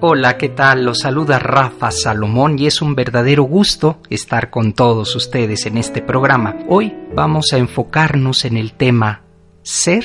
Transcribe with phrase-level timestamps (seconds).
[0.00, 0.84] Hola, ¿qué tal?
[0.84, 6.02] Los saluda Rafa Salomón y es un verdadero gusto estar con todos ustedes en este
[6.02, 6.54] programa.
[6.68, 9.22] Hoy vamos a enfocarnos en el tema
[9.64, 10.04] ser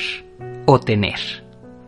[0.65, 1.45] o tener.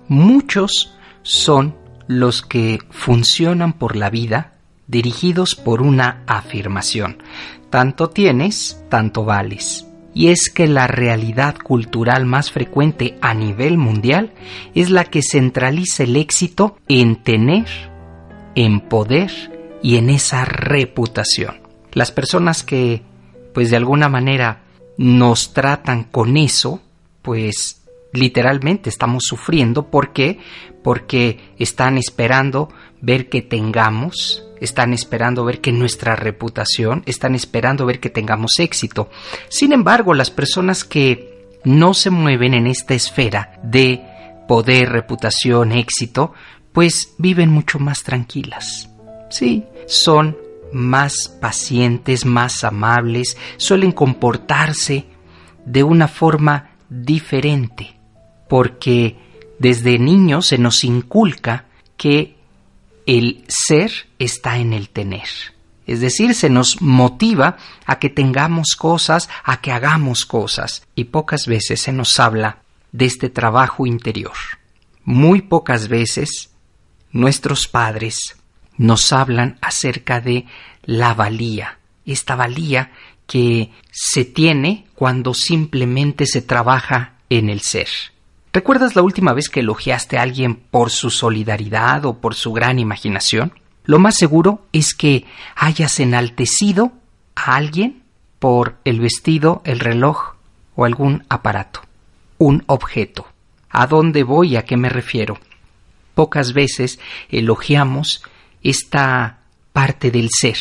[0.08, 4.53] Muchos son los que funcionan por la vida
[4.86, 7.23] dirigidos por una afirmación.
[7.72, 9.88] Tanto tienes, tanto vales.
[10.14, 14.31] Y es que la realidad cultural más frecuente a nivel mundial
[14.76, 17.95] es la que centraliza el éxito en tener
[18.55, 19.32] en poder
[19.82, 21.61] y en esa reputación.
[21.92, 23.03] Las personas que,
[23.53, 24.64] pues de alguna manera,
[24.98, 26.81] nos tratan con eso,
[27.22, 29.89] pues literalmente estamos sufriendo.
[29.89, 30.39] ¿Por qué?
[30.83, 32.70] Porque están esperando
[33.02, 39.09] ver que tengamos, están esperando ver que nuestra reputación, están esperando ver que tengamos éxito.
[39.50, 44.02] Sin embargo, las personas que no se mueven en esta esfera de
[44.48, 46.33] poder, reputación, éxito,
[46.76, 48.90] pues viven mucho más tranquilas.
[49.30, 50.38] Sí, son
[50.73, 55.06] más pacientes, más amables, suelen comportarse
[55.66, 57.95] de una forma diferente,
[58.50, 59.16] porque
[59.58, 62.36] desde niños se nos inculca que
[63.06, 65.30] el ser está en el tener.
[65.88, 71.45] Es decir, se nos motiva a que tengamos cosas, a que hagamos cosas, y pocas
[71.48, 74.36] veces se nos habla de este trabajo interior.
[75.06, 76.50] Muy pocas veces
[77.16, 78.35] nuestros padres
[78.77, 80.45] nos hablan acerca de
[80.83, 82.91] la valía, esta valía
[83.25, 87.87] que se tiene cuando simplemente se trabaja en el ser.
[88.52, 92.80] ¿Recuerdas la última vez que elogiaste a alguien por su solidaridad o por su gran
[92.80, 93.54] imaginación?
[93.86, 95.23] Lo más seguro es que
[95.55, 96.92] hayas enaltecido
[97.33, 98.04] a alguien
[98.39, 100.36] por el vestido, el reloj
[100.75, 101.80] o algún aparato,
[102.39, 103.25] un objeto.
[103.70, 104.58] ¿A dónde voy?
[104.58, 105.37] ¿A qué me refiero?
[106.15, 106.99] Pocas veces
[107.30, 108.23] elogiamos
[108.64, 109.42] esta
[109.73, 110.58] parte del ser.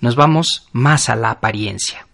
[0.00, 2.06] Nos vamos más a la apariencia.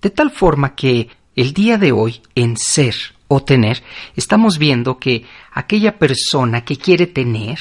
[0.00, 2.94] De tal forma que el día de hoy, en ser
[3.28, 3.82] o tener,
[4.16, 7.58] estamos viendo que aquella persona que quiere tener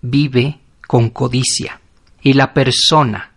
[0.00, 1.80] vive con codicia
[2.22, 3.32] y la persona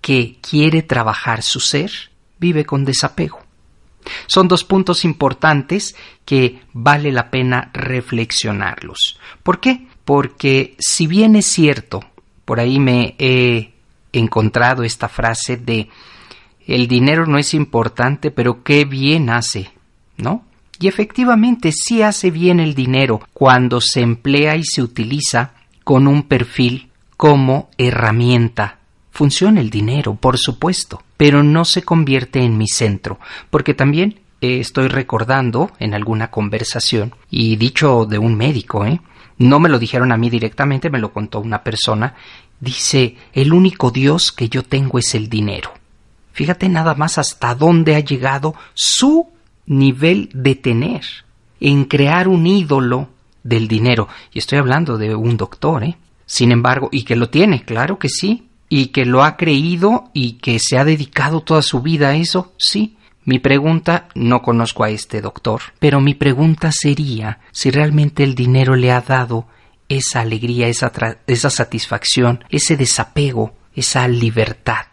[0.00, 1.90] que quiere trabajar su ser
[2.38, 3.41] vive con desapego.
[4.26, 9.18] Son dos puntos importantes que vale la pena reflexionarlos.
[9.42, 9.86] ¿Por qué?
[10.04, 12.00] Porque si bien es cierto,
[12.44, 13.72] por ahí me he
[14.12, 15.88] encontrado esta frase de
[16.66, 19.70] el dinero no es importante, pero qué bien hace,
[20.16, 20.44] ¿no?
[20.78, 25.54] Y efectivamente sí hace bien el dinero cuando se emplea y se utiliza
[25.84, 28.78] con un perfil como herramienta
[29.12, 34.58] Funciona el dinero, por supuesto, pero no se convierte en mi centro, porque también eh,
[34.58, 39.00] estoy recordando en alguna conversación, y dicho de un médico, ¿eh?
[39.38, 42.16] No me lo dijeron a mí directamente, me lo contó una persona,
[42.58, 45.72] dice, el único Dios que yo tengo es el dinero.
[46.32, 49.28] Fíjate nada más hasta dónde ha llegado su
[49.66, 51.04] nivel de tener,
[51.60, 53.10] en crear un ídolo
[53.44, 54.08] del dinero.
[54.32, 55.96] Y estoy hablando de un doctor, ¿eh?
[56.26, 60.38] Sin embargo, y que lo tiene, claro que sí, y que lo ha creído y
[60.38, 62.96] que se ha dedicado toda su vida a eso, sí.
[63.26, 68.74] Mi pregunta, no conozco a este doctor, pero mi pregunta sería si realmente el dinero
[68.74, 69.46] le ha dado
[69.90, 70.90] esa alegría, esa,
[71.26, 74.86] esa satisfacción, ese desapego, esa libertad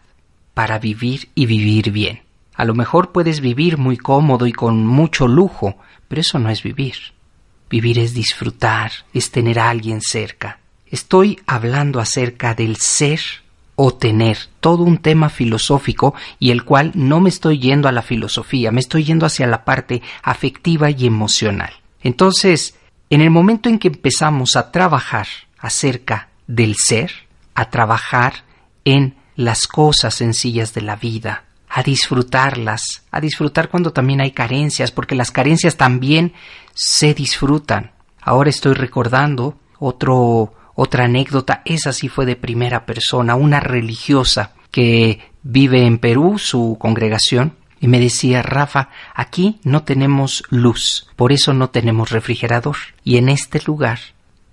[0.52, 2.20] para vivir y vivir bien.
[2.56, 6.62] A lo mejor puedes vivir muy cómodo y con mucho lujo, pero eso no es
[6.62, 6.96] vivir.
[7.70, 10.58] Vivir es disfrutar, es tener a alguien cerca.
[10.86, 13.20] Estoy hablando acerca del ser
[13.82, 18.02] o tener, todo un tema filosófico y el cual no me estoy yendo a la
[18.02, 21.72] filosofía, me estoy yendo hacia la parte afectiva y emocional.
[22.02, 22.76] Entonces,
[23.08, 25.28] en el momento en que empezamos a trabajar
[25.58, 27.10] acerca del ser,
[27.54, 28.44] a trabajar
[28.84, 34.90] en las cosas sencillas de la vida, a disfrutarlas, a disfrutar cuando también hay carencias,
[34.90, 36.34] porque las carencias también
[36.74, 37.92] se disfrutan.
[38.20, 45.20] Ahora estoy recordando otro otra anécdota, esa sí fue de primera persona, una religiosa que
[45.42, 51.54] vive en Perú, su congregación, y me decía, Rafa, aquí no tenemos luz, por eso
[51.54, 52.76] no tenemos refrigerador.
[53.04, 53.98] Y en este lugar,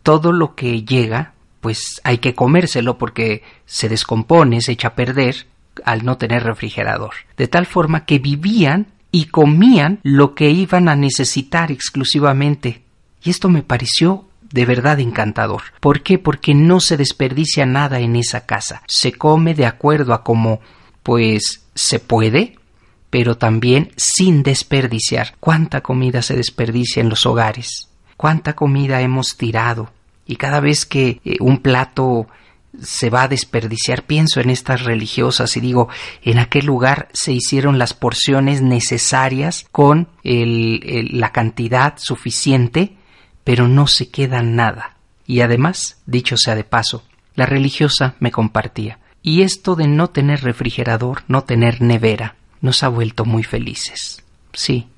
[0.01, 5.47] todo lo que llega, pues hay que comérselo porque se descompone, se echa a perder,
[5.83, 7.13] al no tener refrigerador.
[7.35, 12.83] De tal forma que vivían y comían lo que iban a necesitar exclusivamente.
[13.23, 15.63] Y esto me pareció de verdad encantador.
[15.79, 16.19] ¿Por qué?
[16.19, 18.81] Porque no se desperdicia nada en esa casa.
[18.87, 20.59] Se come de acuerdo a como
[21.03, 22.55] pues se puede,
[23.09, 25.35] pero también sin desperdiciar.
[25.39, 27.89] ¿Cuánta comida se desperdicia en los hogares?
[28.17, 29.91] ¿Cuánta comida hemos tirado?
[30.25, 32.27] Y cada vez que eh, un plato
[32.81, 35.87] se va a desperdiciar, pienso en estas religiosas y digo,
[36.21, 42.96] en aquel lugar se hicieron las porciones necesarias con la cantidad suficiente,
[43.47, 44.97] pero no se queda nada.
[45.25, 48.99] Y además, dicho sea de paso, la religiosa me compartía.
[49.21, 54.21] Y esto de no tener refrigerador, no tener nevera, nos ha vuelto muy felices.
[54.51, 54.89] Sí,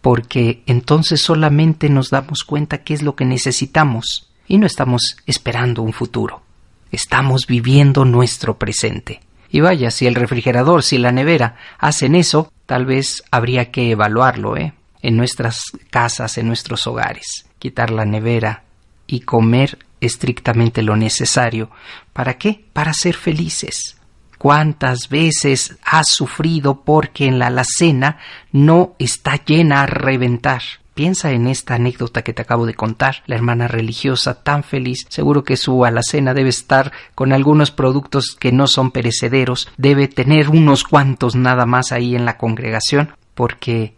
[0.00, 5.82] porque entonces solamente nos damos cuenta qué es lo que necesitamos y no estamos esperando
[5.82, 6.42] un futuro.
[6.90, 9.20] Estamos viviendo nuestro presente.
[9.50, 14.56] Y vaya, si el refrigerador, si la nevera hacen eso, tal vez habría que evaluarlo,
[14.56, 14.74] ¿eh?
[15.00, 17.46] En nuestras casas, en nuestros hogares.
[17.64, 18.62] Quitar la nevera
[19.06, 21.70] y comer estrictamente lo necesario.
[22.12, 22.62] ¿Para qué?
[22.74, 23.96] Para ser felices.
[24.36, 28.18] ¿Cuántas veces has sufrido porque en la alacena
[28.52, 30.60] no está llena a reventar?
[30.92, 33.22] Piensa en esta anécdota que te acabo de contar.
[33.24, 38.52] La hermana religiosa tan feliz, seguro que su alacena debe estar con algunos productos que
[38.52, 43.94] no son perecederos, debe tener unos cuantos nada más ahí en la congregación, porque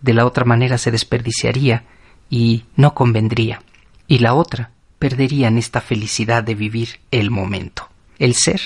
[0.00, 1.84] de la otra manera se desperdiciaría
[2.30, 3.62] y no convendría.
[4.06, 7.88] Y la otra, perderían esta felicidad de vivir el momento.
[8.18, 8.60] El ser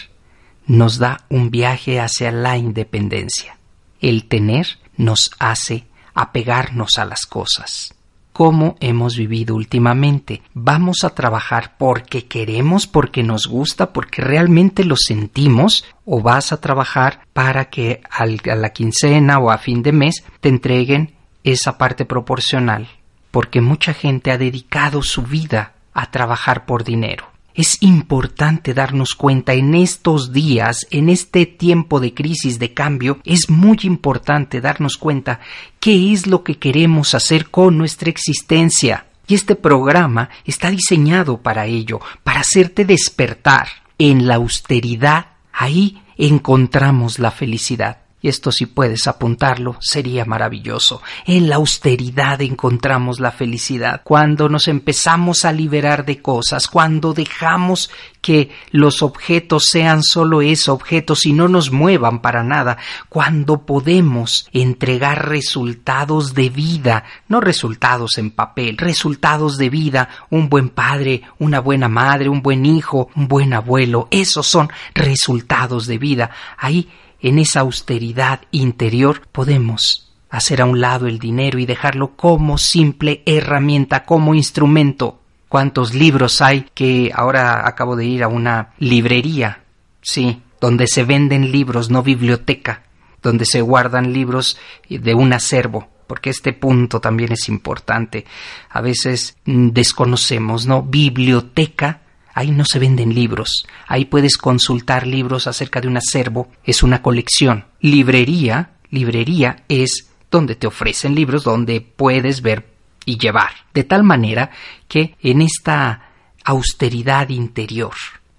[0.67, 3.57] nos da un viaje hacia la independencia.
[4.01, 4.67] El tener
[4.97, 7.95] nos hace apegarnos a las cosas.
[8.33, 10.43] ¿Cómo hemos vivido últimamente?
[10.55, 15.85] ¿Vamos a trabajar porque queremos, porque nos gusta, porque realmente lo sentimos?
[16.05, 20.49] ¿O vas a trabajar para que a la quincena o a fin de mes te
[20.49, 21.15] entreguen
[21.45, 22.89] esa parte proporcional?
[23.35, 27.27] Porque mucha gente ha dedicado su vida a trabajar por dinero.
[27.53, 33.51] Es importante darnos cuenta en estos días, en este tiempo de crisis, de cambio, es
[33.51, 35.41] muy importante darnos cuenta
[35.81, 39.07] qué es lo que queremos hacer con nuestra existencia.
[39.27, 43.67] Y este programa está diseñado para ello, para hacerte despertar.
[43.99, 51.03] En la austeridad, ahí encontramos la felicidad y esto si puedes apuntarlo sería maravilloso.
[51.27, 54.01] En la austeridad encontramos la felicidad.
[54.03, 57.91] Cuando nos empezamos a liberar de cosas, cuando dejamos
[58.23, 62.79] que los objetos sean solo eso, objetos y no nos muevan para nada,
[63.11, 70.71] cuando podemos entregar resultados de vida, no resultados en papel, resultados de vida, un buen
[70.71, 76.31] padre, una buena madre, un buen hijo, un buen abuelo, esos son resultados de vida.
[76.57, 76.89] Ahí
[77.25, 83.23] en esa austeridad interior podemos hacer a un lado el dinero y dejarlo como simple
[83.25, 85.23] herramienta, como instrumento.
[85.49, 89.63] ¿Cuántos libros hay que ahora acabo de ir a una librería?
[90.03, 92.83] Sí, donde se venden libros, no biblioteca,
[93.23, 94.59] donde se guardan libros
[94.91, 98.27] de un acervo porque este punto también es importante.
[98.69, 100.83] A veces mm, desconocemos, ¿no?
[100.83, 102.03] Biblioteca
[102.35, 103.67] Ahí no se venden libros.
[103.87, 106.49] Ahí puedes consultar libros acerca de un acervo.
[106.65, 107.65] Es una colección.
[107.81, 112.67] Librería, librería es donde te ofrecen libros, donde puedes ver
[113.07, 113.53] y llevar.
[113.73, 114.51] De tal manera
[114.89, 116.11] que en esta
[116.45, 117.95] austeridad interior,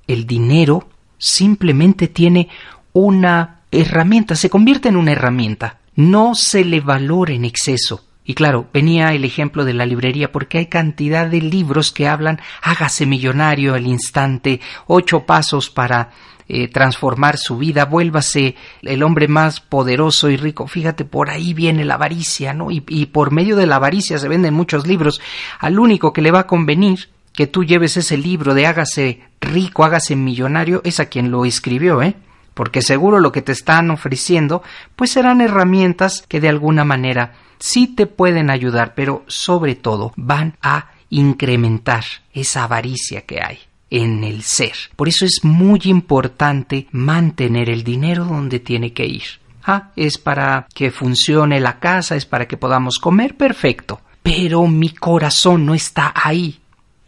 [0.07, 2.49] el dinero simplemente tiene
[2.93, 5.79] una herramienta, se convierte en una herramienta.
[5.95, 8.03] No se le valora en exceso.
[8.25, 12.41] Y claro, venía el ejemplo de la librería porque hay cantidad de libros que hablan
[12.61, 16.09] hágase millonario al instante, ocho pasos para
[16.47, 20.67] eh, transformar su vida, vuélvase el hombre más poderoso y rico.
[20.67, 22.71] Fíjate, por ahí viene la avaricia, ¿no?
[22.71, 25.21] Y, y por medio de la avaricia se venden muchos libros.
[25.59, 29.83] Al único que le va a convenir que tú lleves ese libro de hágase rico,
[29.83, 32.15] hágase millonario, es a quien lo escribió, ¿eh?
[32.55, 34.63] Porque seguro lo que te están ofreciendo,
[34.95, 40.57] pues serán herramientas que de alguna manera sí te pueden ayudar, pero sobre todo van
[40.61, 43.59] a incrementar esa avaricia que hay
[43.89, 44.73] en el ser.
[44.95, 49.23] Por eso es muy importante mantener el dinero donde tiene que ir.
[49.63, 54.01] Ah, es para que funcione la casa, es para que podamos comer, perfecto.
[54.21, 56.59] Pero mi corazón no está ahí,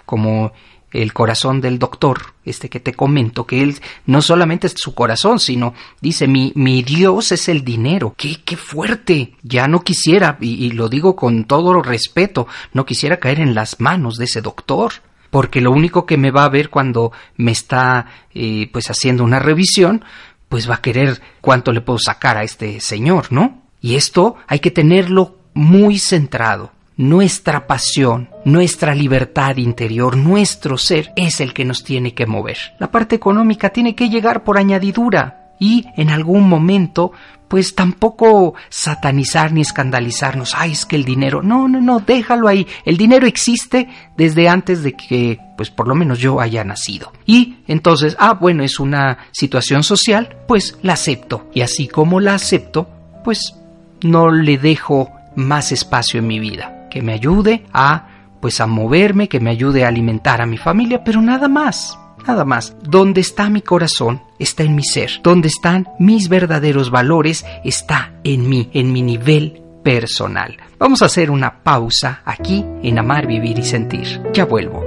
[0.06, 0.52] como
[0.92, 3.76] el corazón del doctor, este que te comento, que él
[4.06, 8.14] no solamente es su corazón, sino dice, mi, mi Dios es el dinero.
[8.16, 9.34] ¡Qué, qué fuerte!
[9.44, 14.18] Ya no quisiera, y, lo digo con todo respeto, no quisiera caer en las manos
[14.18, 14.94] de ese doctor
[15.30, 19.40] porque lo único que me va a ver cuando me está eh, pues haciendo una
[19.40, 20.06] revisión
[20.48, 23.64] pues va a querer cuánto le puedo sacar a este señor, ¿no?
[23.82, 26.72] Y esto hay que tenerlo muy centrado.
[26.98, 32.58] Nuestra pasión, nuestra libertad interior, nuestro ser es el que nos tiene que mover.
[32.80, 37.12] La parte económica tiene que llegar por añadidura y en algún momento
[37.48, 40.54] pues tampoco satanizar ni escandalizarnos.
[40.56, 41.44] Ay, es que el dinero.
[41.44, 42.66] No, no, no, déjalo ahí.
[42.84, 43.88] El dinero existe
[44.18, 47.14] desde antes de que, pues por lo menos yo haya nacido.
[47.28, 51.48] Y entonces, ah, bueno, es una situación social, pues la acepto.
[51.54, 52.90] Y así como la acepto,
[53.24, 53.56] pues
[54.02, 56.77] no le dejo más espacio en mi vida.
[56.90, 58.08] Que me ayude a,
[58.42, 62.46] pues a moverme, que me ayude a alimentar a mi familia, pero nada más nada
[62.46, 62.76] más.
[62.84, 65.10] Donde está mi corazón está en mi ser.
[65.24, 70.58] Donde están mis verdaderos valores está en mí, en mi nivel personal.
[70.78, 74.22] Vamos a hacer una pausa aquí en Amar, Vivir y Sentir.
[74.34, 74.84] Ya vuelvo.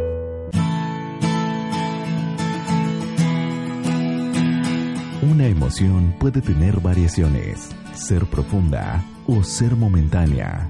[5.23, 10.70] Una emoción puede tener variaciones, ser profunda o ser momentánea.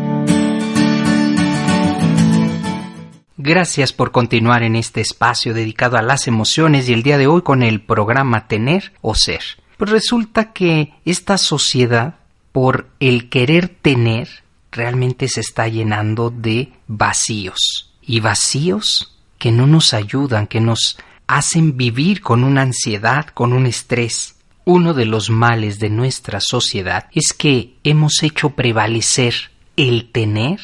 [3.43, 7.41] Gracias por continuar en este espacio dedicado a las emociones y el día de hoy
[7.41, 9.41] con el programa Tener o Ser.
[9.77, 12.17] Pues resulta que esta sociedad,
[12.51, 14.29] por el querer tener,
[14.71, 17.91] realmente se está llenando de vacíos.
[18.03, 23.65] Y vacíos que no nos ayudan, que nos hacen vivir con una ansiedad, con un
[23.65, 24.35] estrés.
[24.65, 29.33] Uno de los males de nuestra sociedad es que hemos hecho prevalecer
[29.77, 30.59] el tener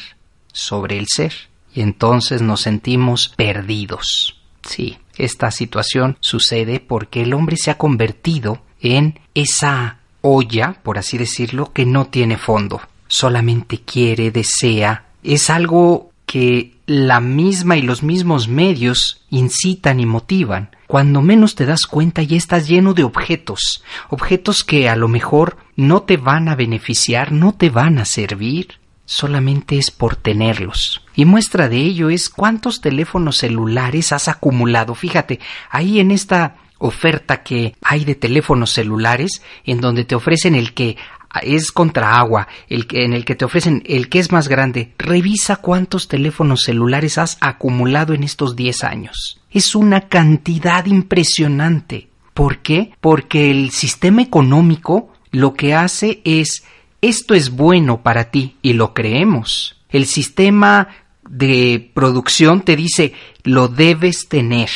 [0.52, 1.48] sobre el ser
[1.80, 4.40] entonces nos sentimos perdidos.
[4.62, 11.18] Sí, esta situación sucede porque el hombre se ha convertido en esa olla, por así
[11.18, 12.80] decirlo, que no tiene fondo.
[13.06, 15.06] Solamente quiere, desea.
[15.22, 20.70] Es algo que la misma y los mismos medios incitan y motivan.
[20.86, 25.56] Cuando menos te das cuenta ya estás lleno de objetos, objetos que a lo mejor
[25.76, 31.02] no te van a beneficiar, no te van a servir, solamente es por tenerlos.
[31.16, 34.94] Y muestra de ello es cuántos teléfonos celulares has acumulado.
[34.94, 40.74] Fíjate, ahí en esta oferta que hay de teléfonos celulares en donde te ofrecen el
[40.74, 40.98] que
[41.42, 44.92] es contra agua, el que, en el que te ofrecen el que es más grande,
[44.98, 49.40] revisa cuántos teléfonos celulares has acumulado en estos 10 años.
[49.50, 52.08] Es una cantidad impresionante.
[52.34, 52.92] ¿Por qué?
[53.00, 56.64] Porque el sistema económico lo que hace es
[57.00, 59.76] esto es bueno para ti y lo creemos.
[59.90, 60.88] El sistema
[61.28, 63.12] de producción te dice
[63.44, 64.70] lo debes tener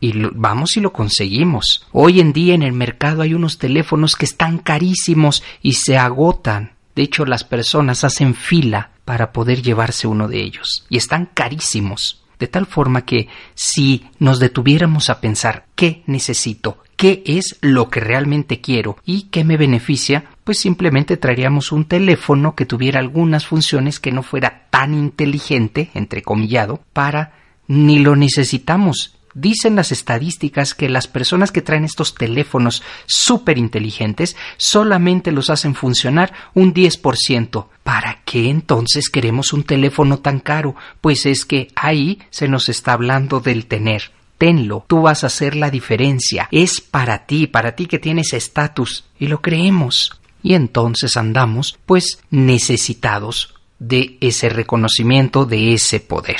[0.00, 1.86] y vamos y lo conseguimos.
[1.92, 6.72] Hoy en día en el mercado hay unos teléfonos que están carísimos y se agotan.
[6.94, 12.22] De hecho, las personas hacen fila para poder llevarse uno de ellos y están carísimos.
[12.38, 18.00] De tal forma que si nos detuviéramos a pensar qué necesito, qué es lo que
[18.00, 23.98] realmente quiero y qué me beneficia, pues simplemente traeríamos un teléfono que tuviera algunas funciones
[23.98, 27.32] que no fuera tan inteligente, entrecomillado, para
[27.66, 34.34] ni lo necesitamos Dicen las estadísticas que las personas que traen estos teléfonos súper inteligentes
[34.56, 37.66] solamente los hacen funcionar un 10%.
[37.82, 40.74] ¿Para qué entonces queremos un teléfono tan caro?
[41.02, 44.10] Pues es que ahí se nos está hablando del tener.
[44.38, 46.48] Tenlo, tú vas a hacer la diferencia.
[46.50, 49.04] Es para ti, para ti que tienes estatus.
[49.18, 50.18] Y lo creemos.
[50.46, 56.36] Y entonces andamos, pues, necesitados de ese reconocimiento, de ese poder.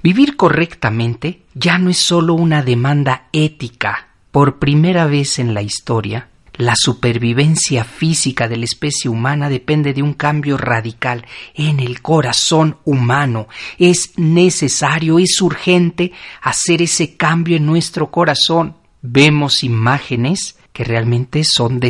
[0.00, 4.10] Vivir correctamente ya no es solo una demanda ética.
[4.30, 10.04] Por primera vez en la historia, la supervivencia física de la especie humana depende de
[10.04, 13.48] un cambio radical en el corazón humano.
[13.76, 16.12] Es necesario, es urgente
[16.42, 18.76] hacer ese cambio en nuestro corazón.
[19.02, 21.80] Vemos imágenes que realmente son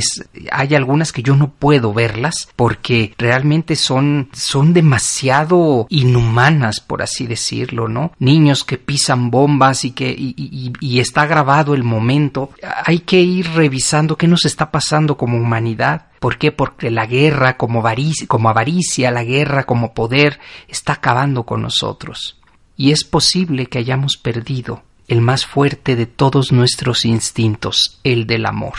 [0.50, 7.26] hay algunas que yo no puedo verlas porque realmente son son demasiado inhumanas por así
[7.26, 12.50] decirlo no niños que pisan bombas y que y, está grabado el momento
[12.82, 16.50] hay que ir revisando qué nos está pasando como humanidad ¿Por qué?
[16.50, 17.84] Porque la guerra como,
[18.26, 22.40] como avaricia, la guerra como poder está acabando con nosotros.
[22.76, 28.46] Y es posible que hayamos perdido el más fuerte de todos nuestros instintos, el del
[28.46, 28.76] amor.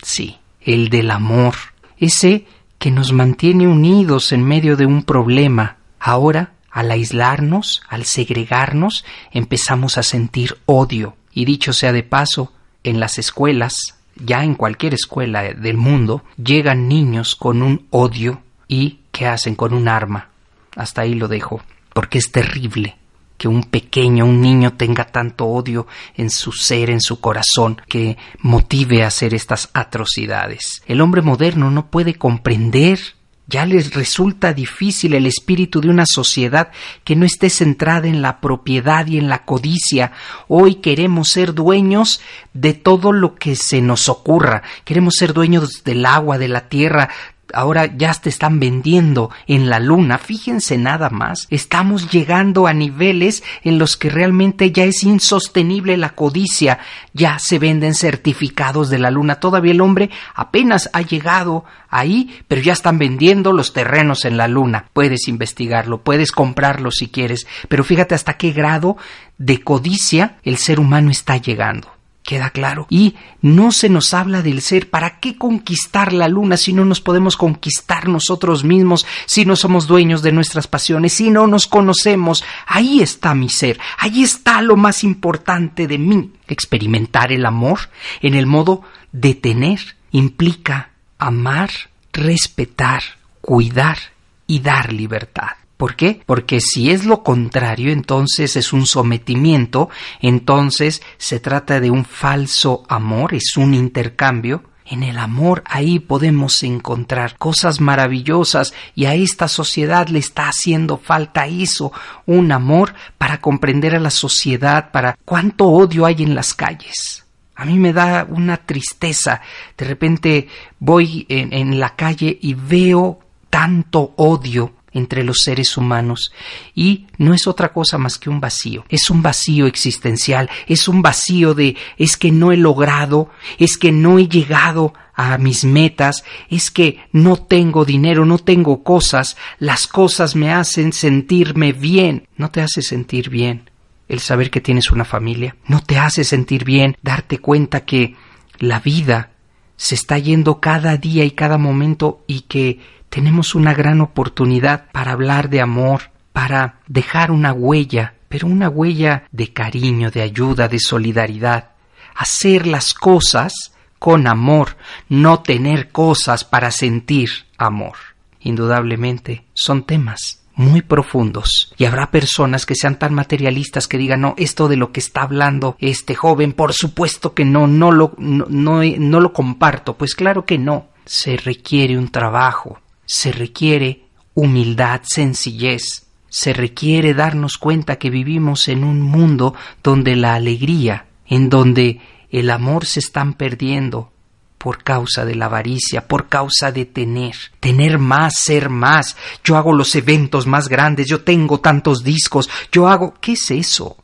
[0.00, 1.54] Sí, el del amor,
[1.98, 2.46] ese
[2.78, 5.76] que nos mantiene unidos en medio de un problema.
[5.98, 11.16] Ahora al aislarnos, al segregarnos, empezamos a sentir odio.
[11.32, 12.52] Y dicho sea de paso,
[12.82, 18.98] en las escuelas, ya en cualquier escuela del mundo, llegan niños con un odio y
[19.12, 20.30] ¿qué hacen con un arma?
[20.74, 21.62] Hasta ahí lo dejo,
[21.92, 22.96] porque es terrible
[23.36, 25.86] que un pequeño, un niño tenga tanto odio
[26.16, 30.82] en su ser, en su corazón, que motive a hacer estas atrocidades.
[30.86, 32.98] El hombre moderno no puede comprender
[33.46, 36.70] ya les resulta difícil el espíritu de una sociedad
[37.04, 40.12] que no esté centrada en la propiedad y en la codicia.
[40.48, 42.22] Hoy queremos ser dueños
[42.54, 44.62] de todo lo que se nos ocurra.
[44.84, 47.10] Queremos ser dueños del agua, de la tierra,
[47.54, 50.18] ahora ya te están vendiendo en la luna.
[50.18, 56.10] Fíjense nada más, estamos llegando a niveles en los que realmente ya es insostenible la
[56.10, 56.78] codicia.
[57.12, 59.36] Ya se venden certificados de la luna.
[59.36, 64.48] Todavía el hombre apenas ha llegado ahí, pero ya están vendiendo los terrenos en la
[64.48, 64.86] luna.
[64.92, 68.96] Puedes investigarlo, puedes comprarlo si quieres, pero fíjate hasta qué grado
[69.38, 71.93] de codicia el ser humano está llegando.
[72.24, 72.86] Queda claro.
[72.88, 74.88] Y no se nos habla del ser.
[74.88, 79.86] ¿Para qué conquistar la luna si no nos podemos conquistar nosotros mismos, si no somos
[79.86, 82.42] dueños de nuestras pasiones, si no nos conocemos?
[82.66, 83.78] Ahí está mi ser.
[83.98, 86.32] Ahí está lo más importante de mí.
[86.48, 87.90] Experimentar el amor
[88.22, 88.80] en el modo
[89.12, 91.70] de tener implica amar,
[92.10, 93.02] respetar,
[93.42, 93.98] cuidar
[94.46, 95.63] y dar libertad.
[95.76, 96.22] ¿Por qué?
[96.24, 99.90] Porque si es lo contrario, entonces es un sometimiento,
[100.20, 104.62] entonces se trata de un falso amor, es un intercambio.
[104.86, 110.98] En el amor ahí podemos encontrar cosas maravillosas y a esta sociedad le está haciendo
[110.98, 111.90] falta eso,
[112.26, 117.24] un amor para comprender a la sociedad, para cuánto odio hay en las calles.
[117.56, 119.40] A mí me da una tristeza.
[119.76, 126.32] De repente voy en, en la calle y veo tanto odio entre los seres humanos
[126.74, 128.84] y no es otra cosa más que un vacío.
[128.88, 133.92] Es un vacío existencial, es un vacío de es que no he logrado, es que
[133.92, 139.86] no he llegado a mis metas, es que no tengo dinero, no tengo cosas, las
[139.86, 142.28] cosas me hacen sentirme bien.
[142.36, 143.70] No te hace sentir bien
[144.08, 148.16] el saber que tienes una familia, no te hace sentir bien darte cuenta que
[148.58, 149.30] la vida
[149.76, 152.80] se está yendo cada día y cada momento y que
[153.14, 159.28] tenemos una gran oportunidad para hablar de amor, para dejar una huella, pero una huella
[159.30, 161.70] de cariño, de ayuda, de solidaridad.
[162.16, 164.76] Hacer las cosas con amor,
[165.08, 167.94] no tener cosas para sentir amor.
[168.40, 174.34] Indudablemente son temas muy profundos y habrá personas que sean tan materialistas que digan no
[174.38, 178.46] esto de lo que está hablando este joven por supuesto que no no lo no,
[178.48, 186.06] no, lo comparto pues claro que no se requiere un trabajo se requiere humildad, sencillez,
[186.28, 192.50] se requiere darnos cuenta que vivimos en un mundo donde la alegría, en donde el
[192.50, 194.10] amor se están perdiendo
[194.58, 199.14] por causa de la avaricia, por causa de tener, tener más, ser más.
[199.44, 203.14] Yo hago los eventos más grandes, yo tengo tantos discos, yo hago...
[203.20, 203.98] ¿Qué es eso?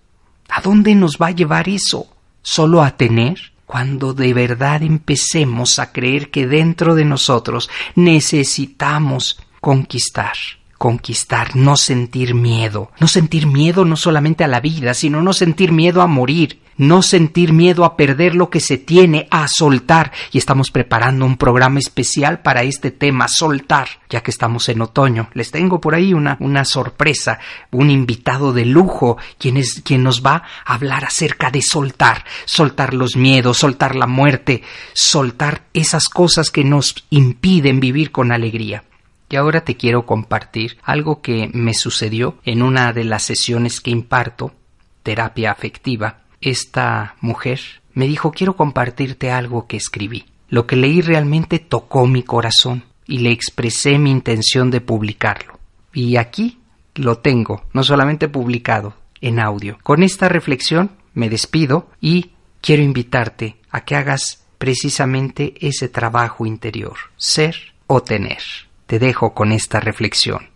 [0.50, 2.08] ¿A dónde nos va a llevar eso?
[2.42, 3.52] ¿Solo a tener?
[3.70, 10.34] Cuando de verdad empecemos a creer que dentro de nosotros necesitamos conquistar
[10.76, 15.72] conquistar, no sentir miedo, no sentir miedo no solamente a la vida, sino no sentir
[15.72, 20.12] miedo a morir, no sentir miedo a perder lo que se tiene, a soltar.
[20.32, 25.28] Y estamos preparando un programa especial para este tema, soltar, ya que estamos en otoño.
[25.34, 27.38] Les tengo por ahí una, una sorpresa,
[27.70, 32.94] un invitado de lujo, quien, es, quien nos va a hablar acerca de soltar, soltar
[32.94, 34.62] los miedos, soltar la muerte,
[34.94, 38.84] soltar esas cosas que nos impiden vivir con alegría.
[39.28, 43.90] Y ahora te quiero compartir algo que me sucedió en una de las sesiones que
[43.90, 44.54] imparto,
[45.02, 46.20] terapia afectiva.
[46.40, 47.60] Esta mujer
[47.92, 50.26] me dijo quiero compartirte algo que escribí.
[50.48, 55.58] Lo que leí realmente tocó mi corazón y le expresé mi intención de publicarlo.
[55.92, 56.58] Y aquí
[56.94, 59.78] lo tengo, no solamente publicado, en audio.
[59.82, 66.96] Con esta reflexión me despido y quiero invitarte a que hagas precisamente ese trabajo interior,
[67.16, 68.42] ser o tener
[68.90, 70.48] te dejo con esta reflexión.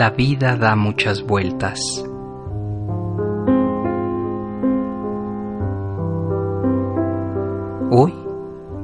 [0.00, 1.78] La vida da muchas vueltas.
[7.90, 8.14] Hoy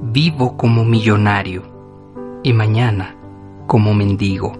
[0.02, 1.62] vivo como millonario
[2.42, 3.16] y mañana
[3.66, 4.52] como mendigo.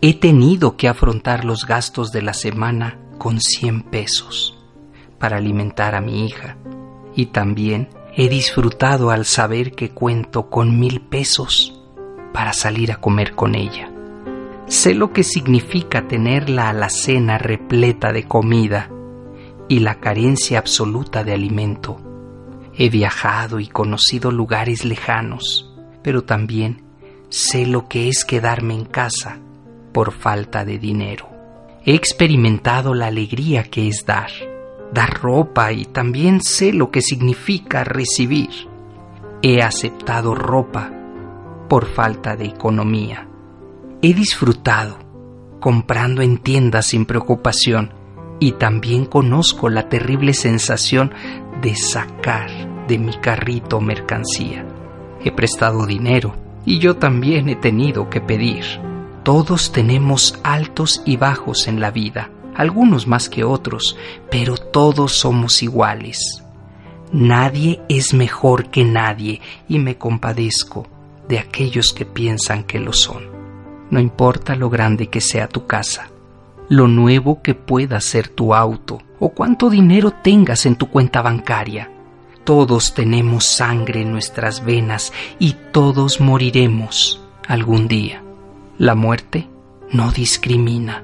[0.00, 4.58] he tenido que afrontar los gastos de la semana con 100 pesos
[5.20, 6.56] para alimentar a mi hija
[7.14, 11.77] y también he disfrutado al saber que cuento con mil pesos
[12.38, 13.90] para salir a comer con ella.
[14.68, 18.88] Sé lo que significa tener la alacena repleta de comida
[19.66, 22.00] y la carencia absoluta de alimento.
[22.76, 25.68] He viajado y conocido lugares lejanos,
[26.04, 26.84] pero también
[27.28, 29.40] sé lo que es quedarme en casa
[29.92, 31.28] por falta de dinero.
[31.84, 34.30] He experimentado la alegría que es dar,
[34.94, 38.50] dar ropa y también sé lo que significa recibir.
[39.42, 40.92] He aceptado ropa
[41.68, 43.28] por falta de economía.
[44.02, 44.98] He disfrutado
[45.60, 47.92] comprando en tiendas sin preocupación
[48.40, 51.12] y también conozco la terrible sensación
[51.60, 52.50] de sacar
[52.86, 54.64] de mi carrito mercancía.
[55.24, 58.64] He prestado dinero y yo también he tenido que pedir.
[59.24, 63.96] Todos tenemos altos y bajos en la vida, algunos más que otros,
[64.30, 66.44] pero todos somos iguales.
[67.12, 70.86] Nadie es mejor que nadie y me compadezco
[71.28, 73.24] de aquellos que piensan que lo son.
[73.90, 76.10] No importa lo grande que sea tu casa,
[76.68, 81.90] lo nuevo que pueda ser tu auto o cuánto dinero tengas en tu cuenta bancaria.
[82.44, 88.22] Todos tenemos sangre en nuestras venas y todos moriremos algún día.
[88.78, 89.48] La muerte
[89.90, 91.02] no discrimina.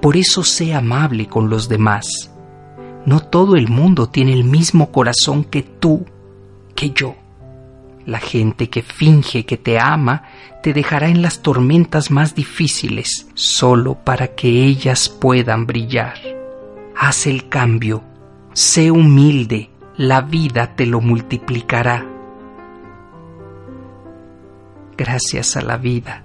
[0.00, 2.30] Por eso sé amable con los demás.
[3.04, 6.04] No todo el mundo tiene el mismo corazón que tú,
[6.78, 7.16] que yo.
[8.06, 10.22] La gente que finge que te ama
[10.62, 16.14] te dejará en las tormentas más difíciles solo para que ellas puedan brillar.
[16.96, 18.04] Haz el cambio,
[18.52, 22.06] sé humilde, la vida te lo multiplicará.
[24.96, 26.22] Gracias a la vida,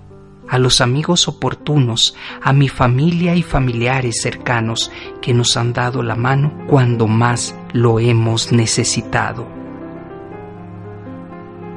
[0.48, 6.16] a los amigos oportunos, a mi familia y familiares cercanos que nos han dado la
[6.16, 9.63] mano cuando más lo hemos necesitado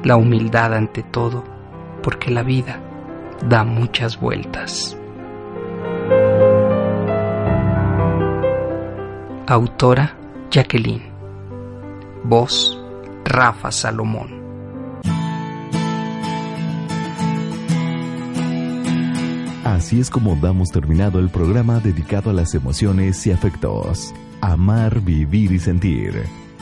[0.03, 1.43] la humildad ante todo,
[2.03, 2.79] porque la vida
[3.47, 4.97] da muchas vueltas.
[9.47, 10.15] Autora
[10.51, 11.11] Jacqueline.
[12.23, 12.77] Voz
[13.25, 14.37] Rafa Salomón.
[19.63, 24.13] Así es como damos terminado el programa dedicado a las emociones y afectos.
[24.41, 26.46] Amar, vivir y sentir